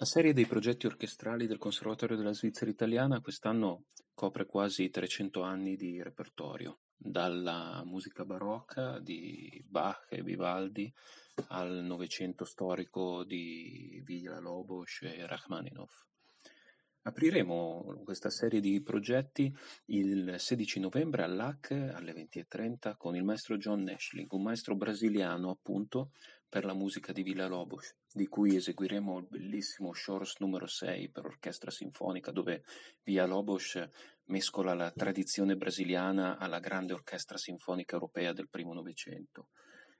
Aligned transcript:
La 0.00 0.04
serie 0.04 0.32
dei 0.32 0.46
progetti 0.46 0.86
orchestrali 0.86 1.48
del 1.48 1.58
Conservatorio 1.58 2.16
della 2.16 2.32
Svizzera 2.32 2.70
Italiana 2.70 3.20
quest'anno 3.20 3.86
copre 4.14 4.46
quasi 4.46 4.90
300 4.90 5.42
anni 5.42 5.74
di 5.74 6.00
repertorio, 6.00 6.82
dalla 6.96 7.82
musica 7.84 8.24
barocca 8.24 9.00
di 9.00 9.60
Bach 9.66 10.06
e 10.08 10.22
Vivaldi 10.22 10.88
al 11.48 11.82
Novecento 11.82 12.44
storico 12.44 13.24
di 13.24 14.00
Villa-Lobos 14.04 15.00
e 15.02 15.26
Rachmaninoff. 15.26 16.06
Apriremo 17.08 18.02
questa 18.04 18.28
serie 18.28 18.60
di 18.60 18.82
progetti 18.82 19.50
il 19.86 20.34
16 20.36 20.78
novembre 20.78 21.22
all'AC 21.22 21.70
alle 21.70 22.12
20.30 22.12 22.98
con 22.98 23.16
il 23.16 23.24
maestro 23.24 23.56
John 23.56 23.80
Nashling, 23.80 24.30
un 24.30 24.42
maestro 24.42 24.76
brasiliano 24.76 25.48
appunto 25.48 26.10
per 26.46 26.66
la 26.66 26.74
musica 26.74 27.10
di 27.12 27.22
Villa-Lobos, 27.22 27.96
di 28.12 28.26
cui 28.26 28.56
eseguiremo 28.56 29.20
il 29.20 29.26
bellissimo 29.26 29.94
Shores 29.94 30.34
numero 30.40 30.66
6 30.66 31.10
per 31.10 31.24
orchestra 31.24 31.70
sinfonica, 31.70 32.30
dove 32.30 32.62
Villa-Lobos 33.02 33.82
mescola 34.24 34.74
la 34.74 34.90
tradizione 34.90 35.56
brasiliana 35.56 36.36
alla 36.36 36.60
grande 36.60 36.92
orchestra 36.92 37.38
sinfonica 37.38 37.94
europea 37.94 38.34
del 38.34 38.50
primo 38.50 38.74
Novecento. 38.74 39.48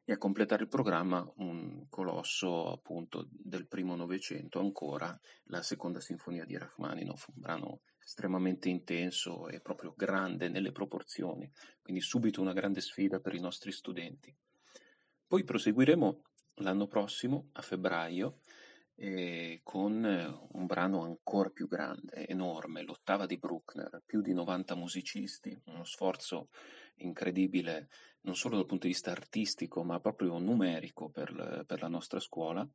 E 0.08 0.12
a 0.12 0.16
completare 0.16 0.62
il 0.62 0.70
programma 0.70 1.22
un 1.36 1.86
colosso 1.90 2.72
appunto 2.72 3.28
del 3.30 3.68
primo 3.68 3.94
Novecento, 3.94 4.58
ancora 4.58 5.14
la 5.48 5.60
seconda 5.60 6.00
sinfonia 6.00 6.46
di 6.46 6.56
Rachmaninoff, 6.56 7.28
un 7.28 7.42
brano 7.42 7.80
estremamente 8.02 8.70
intenso 8.70 9.48
e 9.48 9.60
proprio 9.60 9.92
grande 9.94 10.48
nelle 10.48 10.72
proporzioni, 10.72 11.52
quindi 11.82 12.00
subito 12.00 12.40
una 12.40 12.54
grande 12.54 12.80
sfida 12.80 13.20
per 13.20 13.34
i 13.34 13.40
nostri 13.40 13.70
studenti. 13.70 14.34
Poi 15.26 15.44
proseguiremo 15.44 16.22
l'anno 16.60 16.86
prossimo, 16.86 17.50
a 17.52 17.60
febbraio, 17.60 18.40
eh, 19.00 19.60
con 19.62 20.04
un 20.52 20.66
brano 20.66 21.02
ancora 21.02 21.50
più 21.50 21.68
grande, 21.68 22.26
enorme, 22.26 22.82
l'ottava 22.82 23.26
di 23.26 23.38
Bruckner, 23.38 24.02
più 24.04 24.20
di 24.20 24.32
90 24.32 24.74
musicisti, 24.74 25.56
uno 25.66 25.84
sforzo 25.84 26.48
incredibile 26.96 27.88
non 28.22 28.34
solo 28.34 28.56
dal 28.56 28.66
punto 28.66 28.86
di 28.86 28.92
vista 28.92 29.12
artistico 29.12 29.84
ma 29.84 30.00
proprio 30.00 30.38
numerico 30.38 31.08
per, 31.08 31.64
per, 31.64 31.80
la 31.80 31.86
nostra 31.86 32.18
scuola 32.18 32.68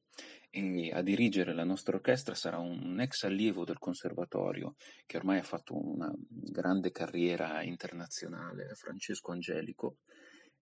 e 0.50 0.92
a 0.92 1.02
dirigere 1.02 1.54
la 1.54 1.66
nostra 1.66 1.98
orchestra 1.98 2.34
sarà 2.34 2.58
un 2.58 3.00
ex 3.02 3.24
allievo 3.24 3.66
del 3.66 3.78
conservatorio 3.78 4.76
che 5.06 5.18
ormai 5.18 5.40
ha 5.40 5.44
fatto 5.44 5.76
una 5.76 6.12
grande 6.18 6.92
carriera 6.92 7.62
internazionale, 7.64 8.74
Francesco 8.76 9.32
Angelico, 9.34 9.98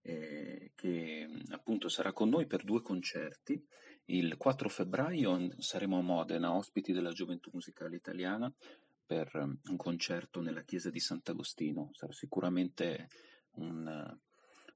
eh, 0.02 0.72
che 0.76 1.28
appunto 1.50 1.88
sarà 1.88 2.12
con 2.12 2.30
noi 2.30 2.48
per 2.48 2.64
due 2.64 2.82
concerti. 2.82 3.64
Il 4.12 4.36
4 4.36 4.68
febbraio 4.68 5.54
saremo 5.60 5.98
a 5.98 6.02
Modena, 6.02 6.54
ospiti 6.54 6.92
della 6.92 7.14
Gioventù 7.14 7.50
Musicale 7.54 7.96
Italiana, 7.96 8.54
per 9.06 9.34
un 9.36 9.78
concerto 9.78 10.42
nella 10.42 10.64
chiesa 10.64 10.90
di 10.90 11.00
Sant'Agostino. 11.00 11.92
Sarà 11.94 12.12
sicuramente 12.12 13.08
un 13.52 14.20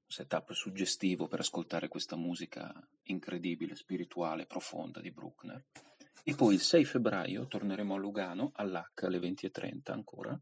setup 0.06 0.52
suggestivo 0.52 1.28
per 1.28 1.40
ascoltare 1.40 1.88
questa 1.88 2.16
musica 2.16 2.72
incredibile, 3.04 3.76
spirituale, 3.76 4.46
profonda 4.46 5.02
di 5.02 5.10
Bruckner. 5.10 5.62
E 6.24 6.34
poi 6.34 6.54
il 6.54 6.60
6 6.60 6.86
febbraio 6.86 7.46
torneremo 7.46 7.94
a 7.94 7.98
Lugano, 7.98 8.52
all'H 8.54 9.02
alle 9.02 9.18
20.30 9.18 9.92
ancora, 9.92 10.40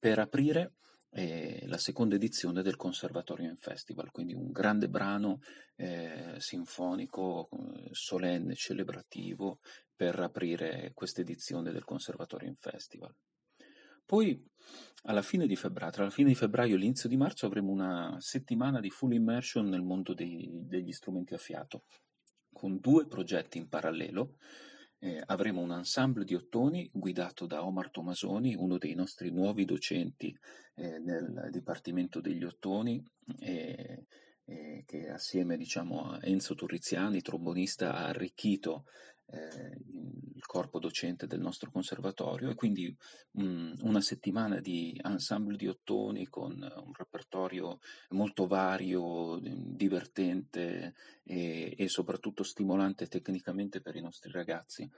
per 0.00 0.18
aprire 0.18 0.72
eh, 1.14 1.64
la 1.66 1.76
seconda 1.76 2.14
edizione 2.14 2.62
del 2.62 2.76
Conservatorium 2.76 3.56
Festival, 3.56 4.10
quindi 4.10 4.32
un 4.32 4.50
grande 4.50 4.88
brano 4.88 5.40
eh, 5.76 6.36
sinfonico, 6.38 7.48
eh, 7.50 7.88
solenne, 7.90 8.54
celebrativo 8.54 9.60
per 9.94 10.18
aprire 10.20 10.92
questa 10.94 11.20
edizione 11.20 11.70
del 11.70 11.84
Conservatorium 11.84 12.54
Festival. 12.54 13.14
Poi 14.06 14.42
alla 15.04 15.22
fine 15.22 15.46
di 15.46 15.56
febbraio, 15.56 15.92
tra 15.92 16.04
la 16.04 16.10
fine 16.10 16.28
di 16.28 16.34
febbraio 16.34 16.74
e 16.74 16.78
l'inizio 16.78 17.08
di 17.08 17.16
marzo 17.16 17.46
avremo 17.46 17.70
una 17.70 18.16
settimana 18.18 18.80
di 18.80 18.90
full 18.90 19.12
immersion 19.12 19.68
nel 19.68 19.82
mondo 19.82 20.14
dei, 20.14 20.50
degli 20.52 20.92
strumenti 20.92 21.34
a 21.34 21.38
fiato, 21.38 21.84
con 22.52 22.78
due 22.78 23.06
progetti 23.06 23.58
in 23.58 23.68
parallelo 23.68 24.36
eh, 25.04 25.20
avremo 25.26 25.60
un 25.60 25.72
ensemble 25.72 26.24
di 26.24 26.34
ottoni 26.34 26.88
guidato 26.92 27.46
da 27.46 27.64
Omar 27.64 27.90
Tomasoni, 27.90 28.54
uno 28.54 28.78
dei 28.78 28.94
nostri 28.94 29.30
nuovi 29.30 29.64
docenti 29.64 30.36
eh, 30.74 30.98
nel 31.00 31.48
Dipartimento 31.50 32.20
degli 32.20 32.44
Ottoni, 32.44 33.04
eh, 33.40 34.06
che 34.84 35.08
assieme 35.08 35.56
diciamo, 35.56 36.10
a 36.10 36.18
Enzo 36.22 36.54
Turriziani, 36.54 37.22
trombonista, 37.22 37.94
ha 37.94 38.06
arricchito 38.06 38.84
eh, 39.32 39.78
il 40.34 40.46
corpo 40.46 40.78
docente 40.78 41.26
del 41.26 41.40
nostro 41.40 41.70
conservatorio 41.70 42.50
e 42.50 42.54
quindi 42.54 42.94
mh, 43.32 43.74
una 43.82 44.00
settimana 44.00 44.60
di 44.60 44.98
ensemble 45.02 45.56
di 45.56 45.68
ottoni 45.68 46.26
con 46.26 46.52
un 46.52 46.92
repertorio 46.92 47.78
molto 48.10 48.46
vario, 48.46 49.38
divertente 49.40 50.94
e, 51.24 51.74
e, 51.76 51.88
soprattutto 51.88 52.42
stimolante 52.42 53.06
tecnicamente 53.06 53.80
per 53.80 53.96
i 53.96 54.00
nostri 54.00 54.30
ragazzi. 54.30 54.88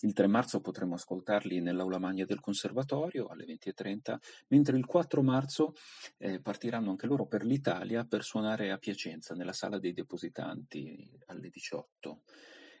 Il 0.00 0.12
3 0.12 0.26
marzo 0.26 0.60
potremo 0.60 0.94
ascoltarli 0.94 1.60
nell'aula 1.60 1.98
magna 1.98 2.24
del 2.24 2.40
conservatorio 2.40 3.26
alle 3.26 3.44
20.30, 3.44 4.16
mentre 4.48 4.76
il 4.76 4.86
4 4.86 5.22
marzo 5.22 5.74
eh, 6.18 6.40
partiranno 6.40 6.90
anche 6.90 7.06
loro 7.06 7.26
per 7.26 7.44
l'Italia 7.44 8.04
per 8.04 8.22
suonare 8.22 8.70
a 8.70 8.78
Piacenza 8.78 9.34
nella 9.34 9.52
sala 9.52 9.78
dei 9.78 9.92
depositanti 9.92 11.10
alle 11.26 11.50
18. 11.50 12.22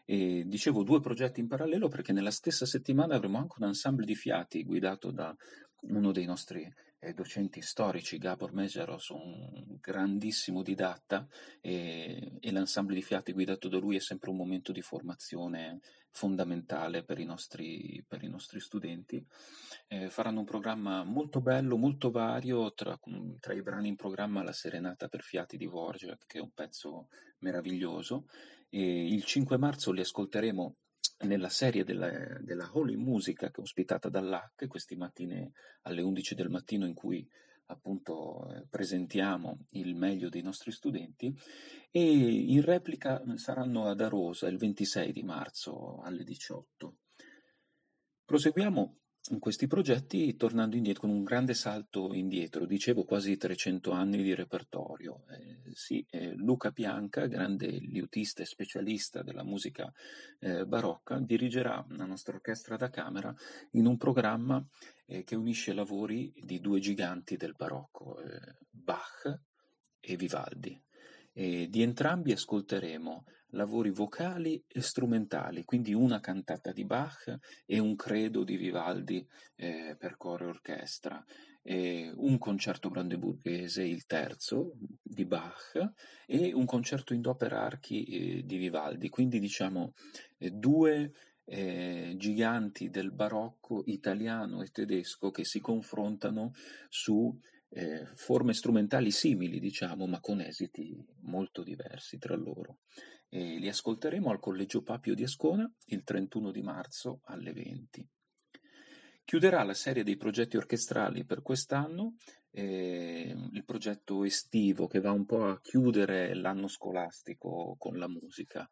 E 0.04 0.44
dicevo 0.46 0.82
due 0.82 1.00
progetti 1.00 1.40
in 1.40 1.48
parallelo 1.48 1.88
perché 1.88 2.12
nella 2.12 2.30
stessa 2.30 2.66
settimana 2.66 3.14
avremo 3.14 3.38
anche 3.38 3.56
un 3.58 3.66
ensemble 3.66 4.04
di 4.04 4.14
fiati 4.14 4.64
guidato 4.64 5.10
da 5.10 5.34
uno 5.82 6.12
dei 6.12 6.26
nostri 6.26 6.70
eh, 7.04 7.12
docenti 7.12 7.60
storici, 7.62 8.18
Gabor 8.18 8.52
Meseros, 8.52 9.08
un 9.08 9.78
grandissimo 9.80 10.62
didatta 10.62 11.26
e, 11.60 12.38
e 12.38 12.52
l'ensemble 12.52 12.94
di 12.94 13.02
fiati 13.02 13.32
guidato 13.32 13.68
da 13.68 13.78
lui 13.78 13.96
è 13.96 14.00
sempre 14.00 14.30
un 14.30 14.36
momento 14.36 14.70
di 14.70 14.82
formazione 14.82 15.80
fondamentale 16.12 17.02
per 17.02 17.18
i 17.18 17.24
nostri, 17.24 18.04
per 18.06 18.22
i 18.22 18.28
nostri 18.28 18.60
studenti. 18.60 19.24
Eh, 19.88 20.10
faranno 20.10 20.40
un 20.40 20.44
programma 20.44 21.02
molto 21.02 21.40
bello, 21.40 21.76
molto 21.76 22.10
vario, 22.10 22.72
tra, 22.72 22.98
tra, 23.40 23.52
i 23.52 23.62
brani 23.62 23.88
in 23.88 23.96
programma 23.96 24.44
La 24.44 24.52
Serenata 24.52 25.08
per 25.08 25.22
Fiati 25.22 25.56
di 25.56 25.66
Vorjak, 25.66 26.26
che 26.26 26.38
è 26.38 26.42
un 26.42 26.52
pezzo 26.52 27.08
meraviglioso, 27.38 28.26
e 28.74 29.06
il 29.12 29.22
5 29.22 29.58
marzo 29.58 29.92
li 29.92 30.00
ascolteremo 30.00 30.76
nella 31.24 31.50
serie 31.50 31.84
della, 31.84 32.38
della 32.40 32.70
Holy 32.72 32.96
Musica 32.96 33.50
che 33.50 33.60
è 33.60 33.62
ospitata 33.62 34.08
dall'HAC 34.08 34.66
queste 34.66 34.96
mattine 34.96 35.52
alle 35.82 36.00
11 36.00 36.34
del 36.34 36.48
mattino 36.48 36.86
in 36.86 36.94
cui 36.94 37.28
appunto 37.66 38.50
eh, 38.50 38.66
presentiamo 38.68 39.66
il 39.72 39.94
meglio 39.94 40.30
dei 40.30 40.40
nostri 40.40 40.72
studenti 40.72 41.34
e 41.90 42.00
in 42.02 42.62
replica 42.62 43.22
saranno 43.36 43.88
ad 43.88 44.00
Arosa 44.00 44.48
il 44.48 44.56
26 44.56 45.12
di 45.12 45.22
marzo 45.22 46.00
alle 46.00 46.24
18. 46.24 46.96
Proseguiamo 48.24 49.00
in 49.30 49.38
questi 49.38 49.68
progetti, 49.68 50.36
tornando 50.36 50.74
indietro, 50.74 51.02
con 51.02 51.10
un 51.10 51.22
grande 51.22 51.54
salto 51.54 52.12
indietro, 52.12 52.66
dicevo 52.66 53.04
quasi 53.04 53.36
300 53.36 53.92
anni 53.92 54.22
di 54.22 54.34
repertorio. 54.34 55.22
Eh, 55.30 55.70
sì, 55.72 56.04
eh, 56.10 56.34
Luca 56.34 56.72
Pianca, 56.72 57.26
grande 57.26 57.66
liutista 57.66 58.42
e 58.42 58.46
specialista 58.46 59.22
della 59.22 59.44
musica 59.44 59.92
eh, 60.40 60.66
barocca, 60.66 61.18
dirigerà 61.18 61.84
la 61.90 62.04
nostra 62.04 62.34
orchestra 62.34 62.76
da 62.76 62.90
camera 62.90 63.32
in 63.72 63.86
un 63.86 63.96
programma 63.96 64.64
eh, 65.06 65.22
che 65.22 65.36
unisce 65.36 65.72
lavori 65.72 66.32
di 66.36 66.60
due 66.60 66.80
giganti 66.80 67.36
del 67.36 67.54
barocco, 67.56 68.18
eh, 68.20 68.56
Bach 68.70 69.40
e 70.00 70.16
Vivaldi. 70.16 70.82
E 71.32 71.68
di 71.68 71.82
entrambi 71.82 72.32
ascolteremo 72.32 73.24
lavori 73.52 73.90
vocali 73.90 74.62
e 74.66 74.80
strumentali, 74.80 75.64
quindi 75.64 75.94
una 75.94 76.20
cantata 76.20 76.72
di 76.72 76.84
Bach 76.84 77.38
e 77.66 77.78
un 77.78 77.96
credo 77.96 78.44
di 78.44 78.56
Vivaldi 78.56 79.26
eh, 79.56 79.96
per 79.98 80.16
coro 80.16 80.44
e 80.44 80.48
orchestra, 80.48 81.22
e 81.62 82.12
un 82.16 82.38
concerto 82.38 82.90
brandeburghese, 82.90 83.82
il 83.84 84.06
terzo, 84.06 84.72
di 85.02 85.24
Bach, 85.24 85.92
e 86.26 86.52
un 86.52 86.64
concerto 86.64 87.14
in 87.14 87.20
do 87.20 87.34
per 87.34 87.52
archi 87.52 88.04
eh, 88.04 88.42
di 88.44 88.56
Vivaldi, 88.56 89.08
quindi 89.08 89.38
diciamo 89.38 89.92
eh, 90.38 90.50
due 90.50 91.12
eh, 91.44 92.14
giganti 92.16 92.88
del 92.88 93.12
barocco 93.12 93.82
italiano 93.86 94.62
e 94.62 94.68
tedesco 94.68 95.30
che 95.30 95.44
si 95.44 95.60
confrontano 95.60 96.52
su 96.88 97.36
eh, 97.74 98.06
forme 98.14 98.52
strumentali 98.52 99.10
simili, 99.10 99.58
diciamo, 99.58 100.06
ma 100.06 100.20
con 100.20 100.40
esiti 100.40 101.04
molto 101.22 101.62
diversi 101.62 102.18
tra 102.18 102.36
loro 102.36 102.78
e 103.34 103.56
li 103.56 103.68
ascolteremo 103.68 104.30
al 104.30 104.38
Collegio 104.38 104.82
Papio 104.82 105.14
di 105.14 105.22
Ascona 105.22 105.66
il 105.86 106.04
31 106.04 106.50
di 106.50 106.60
marzo 106.60 107.20
alle 107.24 107.54
20. 107.54 108.06
Chiuderà 109.24 109.62
la 109.62 109.72
serie 109.72 110.04
dei 110.04 110.18
progetti 110.18 110.58
orchestrali 110.58 111.24
per 111.24 111.40
quest'anno 111.40 112.16
eh, 112.50 113.34
il 113.52 113.64
progetto 113.64 114.24
estivo 114.24 114.86
che 114.86 115.00
va 115.00 115.12
un 115.12 115.24
po' 115.24 115.46
a 115.46 115.60
chiudere 115.62 116.34
l'anno 116.34 116.68
scolastico 116.68 117.74
con 117.78 117.96
la 117.96 118.08
musica. 118.08 118.70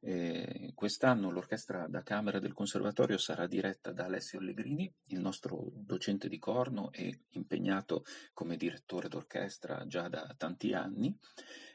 Eh, 0.00 0.70
quest'anno 0.74 1.30
l'orchestra 1.30 1.88
da 1.88 2.02
camera 2.02 2.38
del 2.38 2.52
conservatorio 2.52 3.18
sarà 3.18 3.48
diretta 3.48 3.90
da 3.90 4.04
Alessio 4.04 4.38
Allegrini, 4.38 4.92
il 5.06 5.20
nostro 5.20 5.70
docente 5.72 6.28
di 6.28 6.38
corno 6.38 6.92
e 6.92 7.22
impegnato 7.30 8.04
come 8.32 8.56
direttore 8.56 9.08
d'orchestra 9.08 9.86
già 9.86 10.08
da 10.08 10.32
tanti 10.36 10.72
anni, 10.72 11.16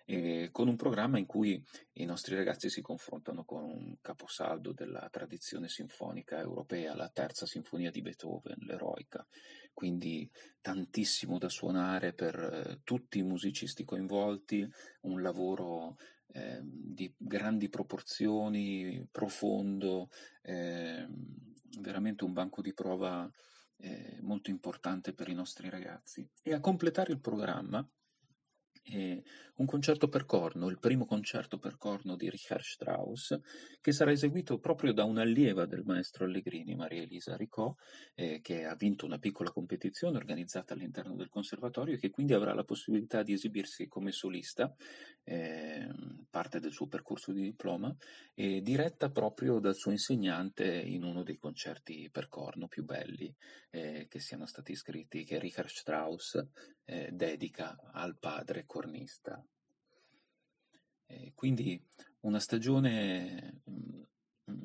eh, 0.06 0.50
con 0.52 0.68
un 0.68 0.76
programma 0.76 1.18
in 1.18 1.26
cui 1.26 1.62
i 1.94 2.06
nostri 2.06 2.36
ragazzi 2.36 2.70
si 2.70 2.82
confrontano 2.82 3.44
con 3.44 3.64
un 3.64 3.98
caposaldo 4.02 4.72
della 4.72 5.08
tradizione 5.12 5.68
sinfonica 5.68 6.40
europea, 6.40 6.96
la 6.96 7.10
terza 7.10 7.46
sinfonia 7.46 7.92
di 7.92 8.02
Beethoven, 8.02 8.58
l'eroica. 8.60 9.26
Quindi 9.74 10.30
tantissimo 10.62 11.38
da 11.38 11.50
suonare 11.50 12.14
per 12.14 12.36
eh, 12.36 12.80
tutti 12.84 13.18
i 13.18 13.24
musicisti 13.24 13.84
coinvolti, 13.84 14.68
un 15.02 15.22
lavoro 15.22 15.98
eh, 16.28 16.60
di 16.64 17.14
grandi 17.18 17.70
proporzioni, 17.70 19.08
profondo, 19.12 20.10
eh, 20.42 21.08
veramente 21.80 22.24
un 22.24 22.34
banco 22.34 22.62
di 22.62 22.74
prova 22.74 23.30
eh, 23.78 24.20
molto 24.22 24.50
importante 24.50 25.14
per 25.14 25.28
i 25.28 25.34
nostri 25.34 25.70
ragazzi. 25.70 26.28
E 26.42 26.54
a 26.54 26.60
completare 26.60 27.12
il 27.12 27.20
programma 27.20 27.88
eh, 28.84 29.24
un 29.56 29.66
concerto 29.66 30.08
per 30.08 30.26
corno, 30.26 30.70
il 30.70 30.80
primo 30.80 31.06
concerto 31.06 31.58
per 31.58 31.78
corno 31.78 32.16
di 32.16 32.30
Richard 32.30 32.64
Strauss, 32.64 33.40
che 33.80 33.92
sarà 33.92 34.12
eseguito 34.12 34.60
proprio 34.60 34.94
da 34.94 35.04
un'allieva 35.04 35.66
del 35.66 35.84
maestro 35.86 36.26
Allegrini, 36.26 36.76
Maria 36.76 37.04
Elisa 37.04 37.36
Ricò, 37.36 37.74
eh, 38.16 38.40
che 38.42 38.66
ha 38.66 38.76
vinto 38.76 39.06
una 39.06 39.20
piccola 39.20 39.52
competizione 39.52 40.18
organizzata 40.18 40.74
all'interno 40.74 41.16
del 41.16 41.30
conservatorio 41.30 41.96
e 41.96 42.00
che 42.00 42.10
quindi 42.10 42.34
avrà 42.34 42.54
la 42.54 42.64
possibilità 42.64 43.24
di 43.24 43.34
esibirsi 43.34 43.88
come 43.88 44.12
solista, 44.12 44.74
eh, 45.24 45.88
parte 46.30 46.60
del 46.60 46.72
suo 46.72 46.88
percorso 46.88 47.32
di 47.32 47.42
diploma, 47.42 47.96
diretta 48.36 49.10
proprio 49.10 49.60
dal 49.60 49.76
suo 49.76 49.92
insegnante 49.92 50.66
in 50.66 51.04
uno 51.04 51.24
dei 51.24 51.38
concerti 51.38 52.10
per 52.12 52.28
corno 52.28 52.68
più 52.68 52.84
belli 52.84 53.34
eh, 53.70 54.08
che 54.10 54.20
siano 54.20 54.46
stati 54.46 54.76
scritti, 54.76 55.24
che 55.24 55.40
Richard 55.40 55.70
Strauss 55.70 56.44
eh, 56.86 57.10
dedica 57.12 57.76
al 57.92 58.18
padre 58.18 58.66
cornista. 58.74 59.46
Eh, 61.06 61.32
quindi 61.36 61.80
una 62.22 62.40
stagione 62.40 63.62
mm, 63.70 64.02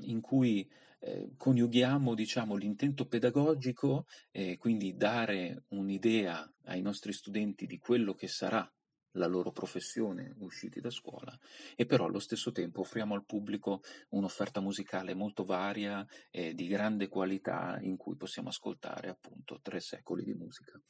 in 0.05 0.22
cui 0.22 0.66
eh, 1.00 1.34
coniughiamo 1.37 2.14
diciamo, 2.14 2.56
l'intento 2.56 3.06
pedagogico, 3.06 4.06
e 4.31 4.56
quindi 4.56 4.96
dare 4.96 5.64
un'idea 5.69 6.50
ai 6.64 6.81
nostri 6.81 7.12
studenti 7.12 7.66
di 7.66 7.78
quello 7.78 8.14
che 8.14 8.28
sarà 8.28 8.66
la 9.12 9.26
loro 9.26 9.52
professione 9.52 10.34
usciti 10.38 10.81
da 10.81 10.90
scuola 10.90 11.37
e 11.75 11.87
però 11.87 12.05
allo 12.05 12.20
stesso 12.20 12.52
tempo 12.52 12.81
offriamo 12.81 13.14
al 13.14 13.25
pubblico 13.25 13.82
un'offerta 14.10 14.60
musicale 14.60 15.14
molto 15.14 15.44
varia 15.44 16.06
e 16.31 16.55
di 16.55 16.66
grande 16.66 17.08
qualità 17.08 17.78
in 17.81 17.96
cui 17.96 18.16
possiamo 18.16 18.49
ascoltare 18.49 19.08
appunto 19.08 19.60
tre 19.60 19.81
secoli 19.81 20.25
di 20.25 20.34
musica. 20.34 20.81